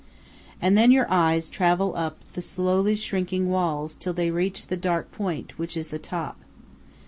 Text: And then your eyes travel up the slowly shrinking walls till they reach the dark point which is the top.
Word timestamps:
And 0.59 0.75
then 0.75 0.89
your 0.89 1.05
eyes 1.11 1.47
travel 1.47 1.95
up 1.95 2.17
the 2.33 2.41
slowly 2.41 2.95
shrinking 2.95 3.49
walls 3.49 3.93
till 3.95 4.13
they 4.13 4.31
reach 4.31 4.65
the 4.65 4.75
dark 4.75 5.11
point 5.11 5.59
which 5.59 5.77
is 5.77 5.89
the 5.89 5.99
top. 5.99 6.37